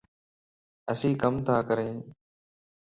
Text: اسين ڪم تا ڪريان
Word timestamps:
اسين 0.91 1.13
ڪم 1.21 1.33
تا 1.45 1.55
ڪريان 1.67 1.97